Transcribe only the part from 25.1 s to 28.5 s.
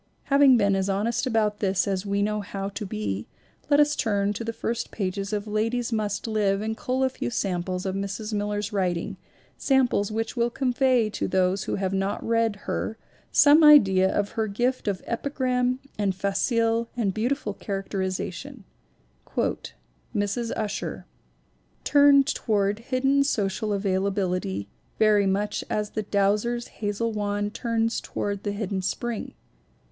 much as the douser's hazel wand turns toward